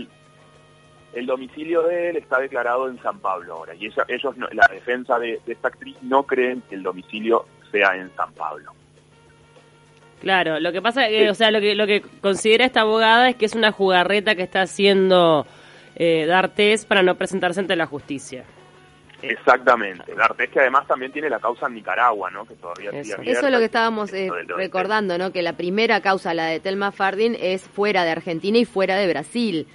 el, 1.14 1.26
domicilio 1.26 1.83
de 1.83 2.11
él 2.11 2.16
está 2.16 2.38
declarado 2.40 2.88
en 2.88 3.00
San 3.02 3.18
Pablo 3.21 3.54
ahora 3.54 3.75
y 3.75 3.87
ella- 3.87 4.04
ellos, 4.09 4.37
no- 4.37 4.49
la 4.52 4.68
defensa 4.73 5.18
de, 5.18 5.40
de 5.47 5.52
esta 5.52 5.68
actriz 5.68 5.97
no 6.02 6.23
creen 6.25 6.62
que 6.68 6.75
el 6.75 6.83
domicilio 6.83 7.47
sea 7.73 7.94
en 7.97 8.11
San 8.16 8.33
Pablo. 8.35 8.73
Claro, 10.21 10.59
lo 10.61 10.73
que 10.73 10.80
pasa, 10.80 11.06
que, 11.09 11.25
Sí. 11.25 11.28
o 11.28 11.35
sea, 11.35 11.50
lo 11.50 11.61
que, 11.61 11.75
lo 11.75 11.87
que 11.87 12.00
considera 12.23 12.64
esta 12.64 12.80
abogada 12.83 13.28
es 13.28 13.37
que 13.37 13.44
es 13.44 13.54
una 13.54 13.73
jugarreta 13.73 14.35
que 14.35 14.42
está 14.42 14.62
haciendo 14.62 15.47
eh, 15.97 16.25
D'Artés 16.26 16.87
para 16.87 17.02
no 17.02 17.14
presentarse 17.16 17.61
ante 17.61 17.76
la 17.76 17.87
justicia. 17.87 18.44
Exactamente. 19.23 20.14
D'Artés 20.14 20.50
que 20.50 20.61
además 20.61 20.87
también 20.87 21.12
tiene 21.12 21.30
la 21.30 21.38
causa 21.38 21.66
en 21.66 21.75
Nicaragua, 21.75 22.30
¿no? 22.30 22.44
Que 22.47 22.54
todavía 22.54 22.90
sigue 22.90 23.00
Eso. 23.02 23.14
abierta. 23.16 23.38
Eso 23.38 23.47
es 23.47 23.52
lo 23.52 23.59
que 23.59 23.64
estábamos 23.66 24.12
eh, 24.12 24.28
recordando, 24.56 25.16
¿no? 25.18 25.30
Que 25.33 25.42
la 25.42 25.54
primera 25.54 26.00
causa, 26.00 26.35
la 26.35 26.47
de 26.47 26.61
Telma 26.61 26.90
Fardin, 26.92 27.37
es 27.38 27.62
fuera 27.62 28.04
de 28.04 28.11
Argentina 28.11 28.59
y 28.59 28.64
fuera 28.64 28.97
de 28.97 29.09
Brasil. 29.09 29.66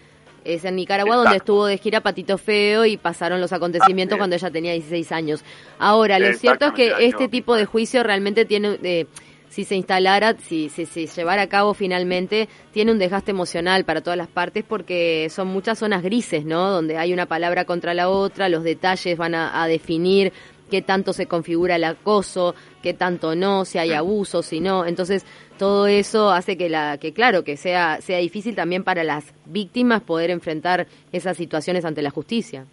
Es 0.44 0.66
en 0.66 0.76
Nicaragua 0.76 1.16
donde 1.16 1.38
estuvo 1.38 1.66
de 1.66 1.78
gira 1.78 2.02
Patito 2.02 2.38
Feo 2.38 2.86
y 2.86 2.98
pasaron 2.98 3.42
los 3.42 3.54
acontecimientos 3.54 4.16
es. 4.16 4.20
cuando 4.20 4.36
ella 4.36 4.52
tenía 4.52 4.74
16 4.74 5.12
años. 5.12 5.44
Ahora, 5.78 6.20
lo 6.20 6.34
cierto 6.34 6.68
es 6.68 6.74
que 6.74 6.94
este 7.00 7.28
tipo 7.28 7.54
de 7.54 7.62
19. 7.62 7.66
juicio 7.66 8.04
realmente 8.04 8.46
tiene, 8.46 8.80
eh, 8.84 9.06
si 9.50 9.64
se 9.66 9.76
instalara, 9.76 10.36
si 10.38 10.70
se 10.70 10.86
si, 10.86 11.08
llevara 11.08 11.44
a 11.44 11.48
cabo 11.48 11.74
finalmente, 11.74 12.50
tiene 12.72 12.92
un 12.92 13.00
desgaste 13.00 13.32
emocional 13.32 13.86
para 13.86 14.02
todas 14.02 14.18
las 14.18 14.28
partes 14.28 14.64
porque 14.68 15.28
son 15.30 15.48
muchas 15.48 15.80
zonas 15.80 16.04
grises, 16.04 16.46
¿no? 16.46 16.70
Donde 16.70 16.98
hay 16.98 17.14
una 17.14 17.26
palabra 17.26 17.66
contra 17.66 17.94
la 17.94 18.10
otra, 18.10 18.50
los 18.50 18.64
detalles 18.64 19.18
van 19.18 19.36
a, 19.36 19.62
a 19.62 19.68
definir 19.68 20.32
qué 20.70 20.82
tanto 20.82 21.14
se 21.14 21.26
configura 21.26 21.76
el 21.76 21.84
acoso, 21.84 22.56
qué 22.82 22.94
tanto 22.94 23.36
no, 23.36 23.66
si 23.66 23.78
hay 23.78 23.92
abuso, 23.92 24.42
si 24.42 24.62
no. 24.62 24.86
Entonces, 24.86 25.26
todo 25.60 25.86
eso 25.86 26.32
hace 26.32 26.58
que 26.58 26.70
la 26.70 26.98
que 26.98 27.14
claro, 27.14 27.44
que 27.44 27.56
sea 27.58 28.02
sea 28.02 28.18
difícil 28.18 28.56
también 28.56 28.84
para 28.84 29.04
las 29.04 29.32
víctimas 29.46 30.02
poder 30.02 30.32
enfrentar 30.32 30.88
esas 31.12 31.38
situaciones 31.38 31.86
ante 31.86 32.02
la 32.02 32.10
justicia. 32.10 32.66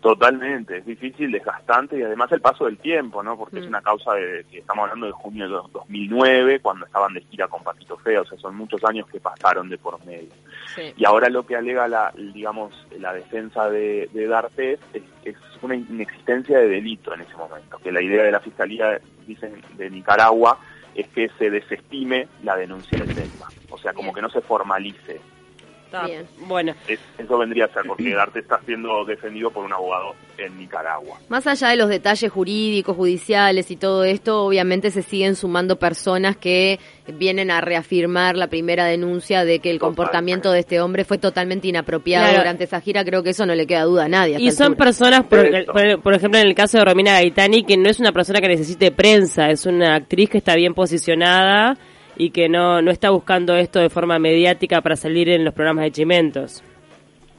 Totalmente, 0.00 0.76
es 0.76 0.84
difícil, 0.84 1.32
desgastante 1.32 1.98
y 1.98 2.02
además 2.02 2.30
el 2.32 2.42
paso 2.42 2.66
del 2.66 2.76
tiempo, 2.76 3.22
¿no? 3.22 3.38
Porque 3.38 3.58
es 3.58 3.64
Mm. 3.64 3.68
una 3.68 3.80
causa 3.80 4.12
de 4.12 4.44
que 4.50 4.58
estamos 4.58 4.82
hablando 4.84 5.06
de 5.06 5.12
junio 5.12 5.48
de 5.48 5.54
2009, 5.72 6.60
cuando 6.60 6.84
estaban 6.84 7.14
de 7.14 7.22
gira 7.22 7.48
con 7.48 7.62
Patito 7.62 7.96
Feo, 7.96 8.20
o 8.20 8.24
sea, 8.26 8.36
son 8.36 8.54
muchos 8.54 8.84
años 8.84 9.08
que 9.08 9.18
pasaron 9.18 9.70
de 9.70 9.78
por 9.78 10.04
medio. 10.04 10.28
Sí. 10.74 10.92
Y 10.98 11.06
ahora 11.06 11.30
lo 11.30 11.46
que 11.46 11.56
alega 11.56 11.88
la, 11.88 12.12
digamos, 12.34 12.86
la 13.00 13.14
defensa 13.14 13.70
de, 13.70 14.10
de 14.12 14.26
D'Artés 14.26 14.78
es, 14.92 15.02
es 15.24 15.36
una 15.62 15.74
inexistencia 15.74 16.58
de 16.58 16.68
delito 16.68 17.14
en 17.14 17.22
ese 17.22 17.34
momento, 17.38 17.78
que 17.82 17.90
la 17.90 18.02
idea 18.02 18.24
de 18.24 18.32
la 18.32 18.40
Fiscalía, 18.40 19.00
dicen, 19.26 19.54
de 19.78 19.88
Nicaragua 19.88 20.58
es 20.94 21.08
que 21.08 21.28
se 21.38 21.50
desestime 21.50 22.28
la 22.42 22.56
denuncia 22.56 22.98
de 22.98 23.06
Telma, 23.08 23.52
o 23.70 23.78
sea, 23.78 23.92
como 23.92 24.12
que 24.12 24.22
no 24.22 24.30
se 24.30 24.40
formalice. 24.40 25.20
Está- 25.84 26.06
Bien. 26.06 26.26
Bueno, 26.46 26.74
Es- 26.88 26.98
eso 27.18 27.38
vendría 27.38 27.66
a 27.66 27.68
ser 27.68 27.82
porque 27.86 28.12
D'Artés 28.14 28.42
está 28.42 28.60
siendo 28.66 29.04
defendido 29.04 29.50
por 29.50 29.64
un 29.64 29.72
abogado 29.72 30.14
en 30.38 30.58
Nicaragua. 30.58 31.18
Más 31.28 31.46
allá 31.46 31.68
de 31.68 31.76
los 31.76 31.88
detalles 31.88 32.32
jurídicos, 32.32 32.96
judiciales 32.96 33.70
y 33.70 33.76
todo 33.76 34.02
esto, 34.02 34.44
obviamente 34.44 34.90
se 34.90 35.02
siguen 35.02 35.36
sumando 35.36 35.76
personas 35.78 36.36
que 36.36 36.80
vienen 37.06 37.50
a 37.52 37.60
reafirmar 37.60 38.36
la 38.36 38.48
primera 38.48 38.86
denuncia 38.86 39.44
de 39.44 39.60
que 39.60 39.70
el 39.70 39.78
comportamiento 39.78 40.50
de 40.50 40.60
este 40.60 40.80
hombre 40.80 41.04
fue 41.04 41.18
totalmente 41.18 41.68
inapropiado 41.68 42.24
Claro. 42.24 42.38
durante 42.38 42.64
esa 42.64 42.80
gira. 42.80 43.04
Creo 43.04 43.22
que 43.22 43.30
eso 43.30 43.46
no 43.46 43.54
le 43.54 43.66
queda 43.66 43.82
duda 43.84 44.06
a 44.06 44.08
nadie. 44.08 44.36
y 44.40 44.50
son 44.50 44.72
altura. 44.72 44.84
personas, 44.86 45.24
por, 45.26 45.64
por- 45.66 46.02
por 46.02 46.14
ejemplo, 46.14 46.40
en 46.40 46.46
el 46.48 46.54
caso 46.54 46.78
de 46.78 46.84
Romina 46.84 47.12
Gaetani, 47.12 47.62
que 47.64 47.76
no 47.76 47.88
es 47.88 48.00
una 48.00 48.10
persona 48.10 48.40
que 48.40 48.48
necesite 48.48 48.90
prensa, 48.90 49.50
es 49.50 49.64
una 49.66 49.94
actriz 49.94 50.28
que 50.30 50.38
está 50.38 50.56
bien 50.56 50.74
posicionada 50.74 51.76
y 52.16 52.30
que 52.30 52.48
no, 52.48 52.82
no 52.82 52.90
está 52.90 53.10
buscando 53.10 53.56
esto 53.56 53.78
de 53.78 53.90
forma 53.90 54.18
mediática 54.18 54.80
para 54.80 54.96
salir 54.96 55.28
en 55.28 55.44
los 55.44 55.54
programas 55.54 55.84
de 55.84 55.92
Chimentos. 55.92 56.62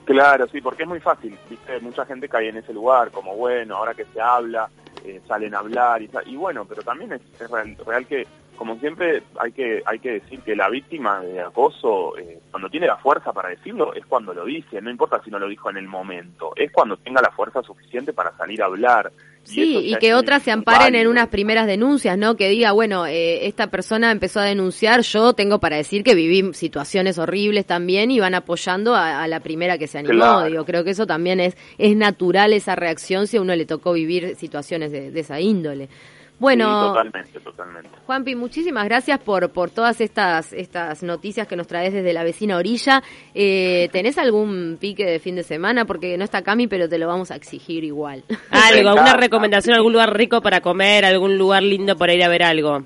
Claro, 0.05 0.48
sí, 0.48 0.62
porque 0.62 0.84
es 0.84 0.89
muy 0.89 1.00
fácil, 1.00 1.36
¿viste? 1.50 1.79
Mucha 1.79 2.05
gente 2.05 2.29
cae 2.29 2.50
en 2.50 2.58
ese 2.58 2.74
lugar, 2.74 3.10
como 3.10 3.36
bueno, 3.36 3.77
ahora 3.77 3.96
que 3.96 4.05
se 4.05 4.22
habla, 4.22 4.70
eh, 5.03 5.20
salen 5.27 5.55
a 5.55 5.60
hablar 5.60 6.01
y, 6.01 6.36
bueno, 6.36 6.65
pero 6.65 6.84
también 6.84 7.13
es, 7.13 7.22
es 7.39 7.50
real, 7.50 7.75
real 7.86 8.05
que, 8.05 8.27
como 8.55 8.77
siempre, 8.77 9.24
hay 9.39 9.51
que 9.51 9.82
hay 9.86 10.00
que 10.00 10.12
decir 10.13 10.41
que 10.41 10.55
la 10.55 10.70
víctima 10.70 11.22
de 11.22 11.41
acoso, 11.41 12.15
eh, 12.17 12.39
cuando 12.51 12.70
tiene 12.70 12.86
la 12.86 12.98
fuerza 12.98 13.34
para 13.34 13.50
decirlo, 13.50 13.96
es 13.96 14.05
cuando 14.05 14.34
lo 14.34 14.46
dice, 14.46 14.79
no 14.79 14.91
importa 14.91 15.22
si 15.24 15.32
no 15.32 15.39
lo 15.39 15.48
dijo 15.48 15.72
en 15.72 15.77
el 15.77 15.88
momento, 15.88 16.53
es 16.55 16.72
cuando 16.72 16.98
tenga 16.98 17.22
la 17.22 17.32
fuerza 17.32 17.63
suficiente 17.63 18.13
para 18.13 18.38
salir 18.38 18.62
a 18.62 18.65
hablar. 18.65 19.12
Sí, 19.46 19.92
y 19.92 19.96
que 19.98 20.14
otras 20.14 20.44
se 20.44 20.52
amparen 20.52 20.96
en 20.96 21.08
unas 21.08 21.28
primeras 21.28 21.68
denuncias, 21.68 22.18
¿no? 22.18 22.36
Que 22.36 22.50
diga, 22.50 22.72
bueno, 22.72 23.06
eh, 23.06 23.46
esta 23.48 23.68
persona 23.68 24.12
empezó 24.12 24.40
a 24.40 24.44
denunciar, 24.44 25.02
yo 25.02 25.34
tengo 25.34 25.60
para 25.60 25.78
decir 25.78 26.04
que 26.04 26.16
viví 26.16 26.54
situaciones 26.54 27.18
horribles 27.18 27.66
también 27.66 28.10
y 28.10 28.20
van 28.20 28.34
apoyando 28.34 28.96
a, 28.96 29.24
a 29.24 29.28
la 29.28 29.40
primera 29.40 29.78
que 29.78 29.88
se 29.88 30.00
animó. 30.00 30.16
Claro. 30.16 30.46
Digo, 30.48 30.66
creo 30.66 30.84
que 30.84 30.90
eso 30.90 31.06
también 31.06 31.40
es, 31.40 31.56
es 31.78 31.96
natural 31.96 32.54
esa 32.54 32.75
reacción 32.75 33.28
si 33.28 33.38
a 33.38 33.42
uno 33.42 33.56
le 33.56 33.66
tocó 33.66 33.94
vivir 33.94 34.36
situaciones 34.36 34.92
de, 34.92 35.12
de 35.12 35.20
esa 35.20 35.40
índole. 35.40 35.90
Bueno, 36.38 36.65
Sí, 36.65 36.88
totalmente, 36.88 37.39
totalmente. 37.39 37.89
Juanpi, 38.06 38.36
muchísimas 38.36 38.86
gracias 38.86 39.20
por, 39.20 39.50
por 39.51 39.70
todas 39.70 40.01
estas, 40.01 40.51
estas 40.51 41.01
noticias 41.01 41.48
que 41.48 41.56
nos 41.56 41.65
traes 41.68 41.94
desde 41.94 42.12
la 42.12 42.24
vecina 42.24 42.58
orilla. 42.58 43.01
Eh, 43.34 43.88
¿Tenés 43.94 44.18
algún 44.18 44.77
pique 44.80 45.06
de 45.06 45.20
fin 45.20 45.36
de 45.36 45.44
semana? 45.44 45.86
Porque 45.86 46.18
no 46.18 46.24
está 46.25 46.42
Cami, 46.42 46.68
pero 46.68 46.89
te 46.89 46.98
lo 46.98 47.08
vamos 47.08 47.32
a 47.32 47.36
exigir 47.36 47.84
igual. 47.86 48.24
Algo, 48.51 48.89
alguna 48.89 49.15
recomendación, 49.15 49.75
algún 49.75 49.94
lugar 49.94 50.15
rico 50.15 50.42
para 50.42 50.60
comer, 50.62 51.06
algún 51.06 51.38
lugar 51.38 51.63
lindo 51.63 51.96
para 51.96 52.13
ir 52.13 52.24
a 52.24 52.27
ver 52.27 52.44
algo. 52.44 52.84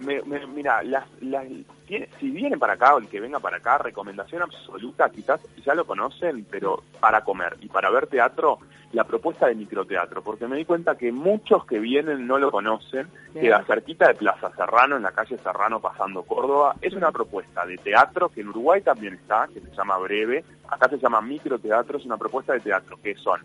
Me, 0.00 0.20
me- 0.22 0.46
mira, 0.46 0.82
las, 0.82 1.04
las- 1.20 1.44
tiene- 1.90 2.08
si 2.20 2.30
viene 2.30 2.56
para 2.56 2.74
acá 2.74 2.94
o 2.94 2.98
el 2.98 3.08
que 3.08 3.18
venga 3.18 3.40
para 3.40 3.56
acá, 3.56 3.78
recomendación 3.78 4.42
absoluta, 4.42 5.10
quizás 5.10 5.40
ya 5.66 5.74
lo 5.74 5.84
conocen, 5.84 6.46
pero 6.48 6.84
para 7.00 7.22
comer 7.22 7.56
y 7.60 7.66
para 7.68 7.90
ver 7.90 8.06
teatro, 8.06 8.60
la 8.92 9.02
propuesta 9.02 9.48
de 9.48 9.56
microteatro, 9.56 10.22
porque 10.22 10.46
me 10.46 10.56
di 10.56 10.64
cuenta 10.64 10.96
que 10.96 11.10
muchos 11.10 11.64
que 11.66 11.80
vienen 11.80 12.28
no 12.28 12.38
lo 12.38 12.52
conocen, 12.52 13.08
Bien. 13.32 13.46
queda 13.46 13.64
cerquita 13.64 14.06
de 14.06 14.14
Plaza 14.14 14.52
Serrano, 14.54 14.96
en 14.96 15.02
la 15.02 15.10
calle 15.10 15.36
Serrano 15.38 15.80
pasando 15.80 16.22
Córdoba, 16.22 16.76
es 16.80 16.92
una 16.94 17.10
propuesta 17.10 17.66
de 17.66 17.76
teatro 17.78 18.28
que 18.28 18.40
en 18.42 18.48
Uruguay 18.50 18.82
también 18.82 19.14
está, 19.14 19.48
que 19.52 19.60
se 19.60 19.74
llama 19.76 19.98
Breve, 19.98 20.44
acá 20.68 20.88
se 20.88 20.98
llama 20.98 21.20
microteatro, 21.20 21.98
es 21.98 22.04
una 22.04 22.16
propuesta 22.18 22.52
de 22.52 22.60
teatro 22.60 22.98
que 23.02 23.16
son 23.16 23.40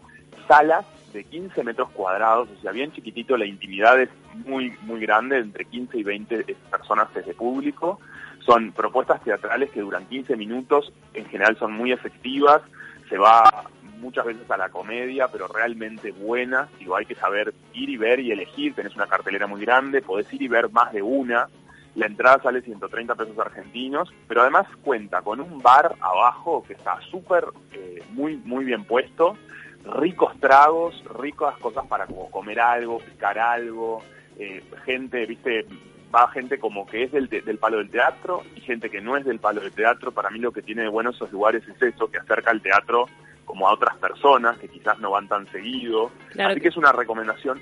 salas 0.48 0.86
de 1.14 1.24
15 1.24 1.64
metros 1.64 1.90
cuadrados, 1.92 2.50
o 2.56 2.62
sea, 2.62 2.72
bien 2.72 2.92
chiquitito, 2.92 3.38
la 3.38 3.46
intimidad 3.46 4.00
es 4.00 4.10
muy, 4.46 4.76
muy 4.82 5.00
grande, 5.00 5.38
entre 5.40 5.66
15 5.66 5.98
y 5.98 6.04
20 6.04 6.56
personas 6.70 7.12
desde 7.14 7.34
público. 7.34 8.00
Son 8.46 8.72
propuestas 8.72 9.24
teatrales 9.24 9.72
que 9.72 9.82
duran 9.82 10.06
15 10.06 10.36
minutos, 10.36 10.94
en 11.14 11.26
general 11.26 11.58
son 11.58 11.74
muy 11.74 11.92
efectivas, 11.92 12.62
se 13.10 13.18
va 13.18 13.66
muchas 13.98 14.26
veces 14.26 14.50
a 14.52 14.58
la 14.58 14.70
comedia, 14.70 15.28
pero 15.30 15.48
realmente 15.48 16.12
buenas, 16.12 16.70
digo, 16.78 16.96
hay 16.96 17.06
que 17.06 17.16
saber 17.16 17.54
ir 17.74 17.90
y 17.90 17.98
ver 17.98 18.20
y 18.20 18.32
elegir, 18.32 18.76
tenés 18.76 18.96
una 18.96 19.08
cartelera 19.08 19.48
muy 19.48 19.62
grande, 19.62 20.02
podés 20.02 20.32
ir 20.34 20.42
y 20.44 20.48
ver 20.48 20.70
más 20.70 20.94
de 20.94 21.02
una, 21.02 21.48
la 21.96 22.08
entrada 22.08 22.42
sale 22.44 22.62
130 22.62 23.16
pesos 23.16 23.40
argentinos, 23.40 24.14
pero 24.28 24.42
además 24.42 24.68
cuenta 24.84 25.22
con 25.22 25.40
un 25.40 25.62
bar 25.62 25.96
abajo 26.02 26.64
que 26.68 26.74
está 26.74 27.00
súper, 27.10 27.46
eh, 27.72 28.04
muy, 28.12 28.36
muy 28.38 28.66
bien 28.66 28.84
puesto, 28.84 29.38
ricos 29.86 30.38
tragos, 30.40 31.02
ricas 31.18 31.58
cosas 31.58 31.88
para 31.88 32.06
como 32.06 32.30
comer 32.30 32.60
algo, 32.60 33.00
picar 33.00 33.40
algo, 33.40 34.04
eh, 34.38 34.62
gente, 34.86 35.26
viste, 35.26 35.66
va 36.14 36.28
gente 36.30 36.58
como 36.60 36.86
que 36.86 37.04
es 37.04 37.12
del, 37.12 37.30
te- 37.30 37.42
del 37.42 37.58
palo 37.58 37.78
del 37.78 37.90
teatro 37.90 38.44
y 38.56 38.62
gente 38.62 38.90
que 38.90 39.02
no 39.02 39.16
es 39.18 39.26
del 39.26 39.40
palo 39.40 39.62
del 39.62 39.72
teatro. 39.72 40.12
Para 40.12 40.30
mí 40.30 40.40
lo 40.40 40.52
que 40.52 40.62
tiene 40.62 40.84
de 40.84 40.88
bueno 40.90 41.12
esos 41.12 41.32
lugares 41.32 41.64
es 41.68 41.82
eso, 41.82 42.08
que 42.10 42.18
acerca 42.18 42.52
el 42.52 42.62
teatro 42.62 43.08
como 43.46 43.68
a 43.68 43.74
otras 43.74 43.96
personas 43.98 44.58
que 44.58 44.68
quizás 44.68 44.98
no 45.00 45.12
van 45.12 45.28
tan 45.28 45.46
seguido. 45.52 46.12
Claro 46.32 46.50
Así 46.52 46.56
que- 46.60 46.64
que 46.64 46.70
es 46.70 46.78
una 46.78 46.92
recomendación. 46.92 47.60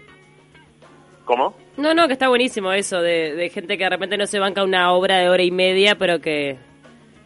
¿Cómo? 1.25 1.55
No, 1.77 1.93
no, 1.93 2.07
que 2.07 2.13
está 2.13 2.27
buenísimo 2.27 2.73
eso, 2.73 3.01
de, 3.01 3.33
de 3.33 3.50
gente 3.50 3.77
que 3.77 3.85
de 3.85 3.89
repente 3.89 4.17
no 4.17 4.27
se 4.27 4.39
banca 4.39 4.63
una 4.63 4.91
obra 4.91 5.17
de 5.19 5.29
hora 5.29 5.41
y 5.43 5.51
media, 5.51 5.95
pero 5.97 6.19
que... 6.19 6.57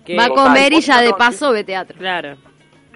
que 0.05 0.15
Va 0.15 0.25
a 0.25 0.29
comer 0.29 0.71
y 0.73 0.81
ya 0.81 1.01
de 1.01 1.13
paso 1.13 1.51
ve 1.51 1.63
teatro. 1.63 1.97
Claro. 1.97 2.37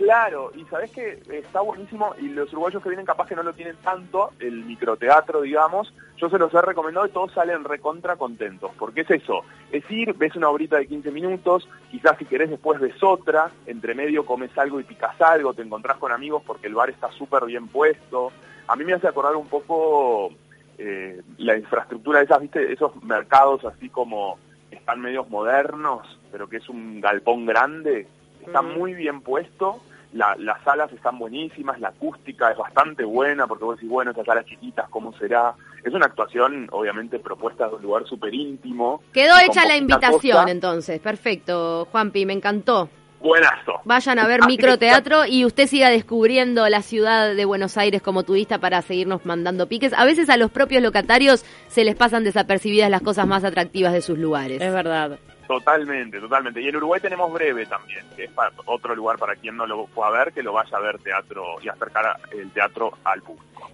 Claro, 0.02 0.52
y 0.56 0.66
sabes 0.66 0.90
que 0.90 1.22
está 1.30 1.62
buenísimo 1.62 2.16
y 2.20 2.30
los 2.30 2.52
uruguayos 2.54 2.82
que 2.82 2.90
vienen 2.90 3.06
capaz 3.06 3.28
que 3.28 3.36
no 3.36 3.44
lo 3.44 3.54
tienen 3.54 3.76
tanto, 3.84 4.32
el 4.40 4.66
microteatro, 4.66 5.42
digamos, 5.42 5.94
yo 6.18 6.28
se 6.28 6.40
los 6.40 6.52
he 6.56 6.62
recomendado 6.64 7.06
y 7.06 7.12
todos 7.12 7.32
salen 7.34 7.64
recontra 7.64 8.16
contentos, 8.16 8.72
porque 8.80 9.02
es 9.02 9.12
eso, 9.12 9.44
es 9.72 9.84
ir, 9.92 10.16
ves 10.16 10.36
una 10.36 10.50
horita 10.50 10.78
de 10.78 10.88
15 10.88 11.12
minutos, 11.12 11.70
quizás 11.92 12.18
si 12.18 12.26
querés 12.26 12.50
después 12.50 12.80
ves 12.80 12.96
otra, 13.04 13.52
entre 13.68 13.94
medio 13.94 14.26
comes 14.26 14.58
algo 14.58 14.80
y 14.80 14.84
picas 14.86 15.22
algo, 15.22 15.54
te 15.54 15.62
encontrás 15.62 15.98
con 15.98 16.12
amigos 16.12 16.42
porque 16.48 16.66
el 16.66 16.74
bar 16.74 16.90
está 16.90 17.12
súper 17.12 17.46
bien 17.46 17.68
puesto. 17.68 18.32
A 18.68 18.76
mí 18.76 18.84
me 18.84 18.94
hace 18.94 19.08
acordar 19.08 19.36
un 19.36 19.50
poco 19.50 20.32
eh, 20.80 21.22
la 21.38 21.56
infraestructura 21.56 22.18
de 22.18 22.26
esas, 22.26 22.42
viste, 22.42 22.74
esos 22.74 22.96
mercados 23.04 23.64
así 23.66 23.88
como 23.88 24.40
están 24.72 25.00
medios 25.00 25.30
modernos, 25.30 26.20
pero 26.32 26.50
que 26.50 26.58
es 26.58 26.68
un 26.70 27.02
galpón 27.02 27.46
grande, 27.46 28.08
está 28.44 28.64
muy 28.64 28.96
bien 28.96 29.22
puesto, 29.22 29.80
la- 30.14 30.36
las 30.38 30.62
salas 30.64 30.92
están 30.92 31.18
buenísimas, 31.20 31.80
la 31.80 31.90
acústica 31.90 32.52
es 32.52 32.58
bastante 32.58 33.04
buena, 33.04 33.48
porque 33.48 33.64
vos 33.64 33.76
decís, 33.78 33.90
bueno, 33.90 34.12
esas 34.12 34.26
salas 34.26 34.46
chiquitas, 34.46 34.90
¿cómo 34.90 35.14
será? 35.18 35.54
Es 35.84 35.94
una 35.94 36.06
actuación, 36.06 36.68
obviamente, 36.72 37.18
propuesta 37.20 37.68
de 37.68 37.76
un 37.76 37.82
lugar 37.82 38.06
súper 38.08 38.34
íntimo. 38.34 39.02
Quedó 39.14 39.34
hecha 39.46 39.66
la 39.66 39.78
invitación 39.78 40.50
entonces. 40.50 41.00
Perfecto, 41.00 41.88
Juanpi, 41.92 42.26
me 42.26 42.34
encantó. 42.34 42.90
Buenazo. 43.22 43.82
Vayan 43.86 44.18
a 44.18 44.26
ver 44.26 44.40
Así 44.42 44.48
microteatro 44.50 45.28
y 45.28 45.46
usted 45.46 45.68
siga 45.68 45.90
descubriendo 45.92 46.68
la 46.70 46.82
ciudad 46.82 47.36
de 47.36 47.46
Buenos 47.46 47.78
Aires 47.78 48.02
como 48.02 48.24
turista 48.24 48.58
para 48.58 48.82
seguirnos 48.82 49.24
mandando 49.28 49.68
piques. 49.68 49.94
A 49.94 50.06
veces 50.06 50.28
a 50.32 50.38
los 50.38 50.50
propios 50.50 50.82
locatarios 50.82 51.46
se 51.68 51.84
les 51.86 51.96
pasan 51.96 52.24
desapercibidas 52.24 52.90
las 52.90 53.02
cosas 53.04 53.28
más 53.28 53.44
atractivas 53.44 53.94
de 53.94 54.02
sus 54.02 54.18
lugares. 54.18 54.60
Es 54.60 54.74
verdad. 54.74 55.20
Totalmente, 55.52 56.18
totalmente. 56.22 56.62
Y 56.62 56.70
en 56.70 56.78
Uruguay 56.78 57.02
tenemos 57.02 57.30
Breve 57.34 57.66
también, 57.66 58.06
que 58.16 58.24
es 58.24 58.32
otro 58.66 58.96
lugar 58.96 59.18
para 59.18 59.36
quien 59.36 59.58
no 59.58 59.68
lo 59.68 59.86
fue 59.88 60.08
a 60.08 60.10
ver, 60.10 60.32
que 60.32 60.42
lo 60.42 60.54
vaya 60.54 60.78
a 60.78 60.80
ver 60.80 60.98
teatro 61.00 61.44
y 61.62 61.68
acercar 61.68 62.18
el 62.32 62.50
teatro 62.52 62.98
al 63.04 63.22
público. 63.22 63.70